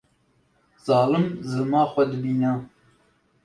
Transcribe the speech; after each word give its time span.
Zalim 0.85 1.25
zilma 1.49 1.81
xwe 1.91 2.03
dibîne 2.11 2.51